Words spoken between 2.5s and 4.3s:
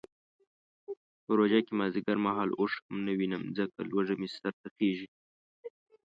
اوښ هم نه وینم ځکه لوږه مې